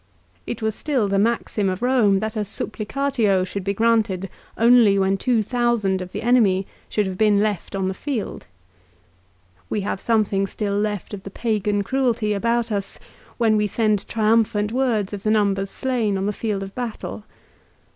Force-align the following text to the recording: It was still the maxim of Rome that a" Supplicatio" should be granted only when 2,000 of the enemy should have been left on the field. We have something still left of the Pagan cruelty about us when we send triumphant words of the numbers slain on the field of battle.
It 0.47 0.63
was 0.63 0.73
still 0.73 1.07
the 1.07 1.19
maxim 1.19 1.69
of 1.69 1.83
Rome 1.83 2.21
that 2.21 2.35
a" 2.35 2.39
Supplicatio" 2.59 3.43
should 3.47 3.63
be 3.63 3.75
granted 3.75 4.31
only 4.57 4.97
when 4.97 5.15
2,000 5.15 6.01
of 6.01 6.11
the 6.11 6.23
enemy 6.23 6.65
should 6.89 7.05
have 7.05 7.19
been 7.19 7.39
left 7.39 7.75
on 7.75 7.87
the 7.87 7.93
field. 7.93 8.47
We 9.69 9.81
have 9.81 10.01
something 10.01 10.47
still 10.47 10.73
left 10.75 11.13
of 11.13 11.21
the 11.21 11.29
Pagan 11.29 11.83
cruelty 11.83 12.33
about 12.33 12.71
us 12.71 12.97
when 13.37 13.57
we 13.57 13.67
send 13.67 14.07
triumphant 14.07 14.71
words 14.71 15.13
of 15.13 15.21
the 15.21 15.29
numbers 15.29 15.69
slain 15.69 16.17
on 16.17 16.25
the 16.25 16.33
field 16.33 16.63
of 16.63 16.73
battle. 16.73 17.25